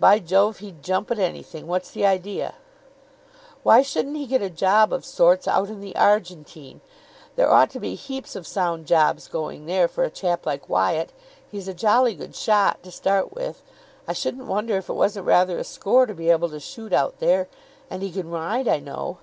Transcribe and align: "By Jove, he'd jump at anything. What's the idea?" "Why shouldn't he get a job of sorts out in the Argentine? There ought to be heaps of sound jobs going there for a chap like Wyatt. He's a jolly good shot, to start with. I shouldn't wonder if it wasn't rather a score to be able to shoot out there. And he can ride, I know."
"By 0.00 0.18
Jove, 0.18 0.60
he'd 0.60 0.82
jump 0.82 1.10
at 1.10 1.18
anything. 1.18 1.66
What's 1.66 1.90
the 1.90 2.06
idea?" 2.06 2.54
"Why 3.62 3.82
shouldn't 3.82 4.16
he 4.16 4.26
get 4.26 4.40
a 4.40 4.48
job 4.48 4.94
of 4.94 5.04
sorts 5.04 5.46
out 5.46 5.68
in 5.68 5.82
the 5.82 5.94
Argentine? 5.94 6.80
There 7.36 7.52
ought 7.52 7.68
to 7.72 7.78
be 7.78 7.94
heaps 7.94 8.34
of 8.34 8.46
sound 8.46 8.86
jobs 8.86 9.28
going 9.28 9.66
there 9.66 9.86
for 9.86 10.04
a 10.04 10.10
chap 10.10 10.46
like 10.46 10.70
Wyatt. 10.70 11.12
He's 11.50 11.68
a 11.68 11.74
jolly 11.74 12.14
good 12.14 12.34
shot, 12.34 12.82
to 12.82 12.90
start 12.90 13.34
with. 13.34 13.62
I 14.06 14.14
shouldn't 14.14 14.46
wonder 14.46 14.78
if 14.78 14.88
it 14.88 14.94
wasn't 14.94 15.26
rather 15.26 15.58
a 15.58 15.64
score 15.64 16.06
to 16.06 16.14
be 16.14 16.30
able 16.30 16.48
to 16.48 16.60
shoot 16.60 16.94
out 16.94 17.18
there. 17.18 17.46
And 17.90 18.00
he 18.02 18.10
can 18.10 18.30
ride, 18.30 18.68
I 18.68 18.78
know." 18.78 19.18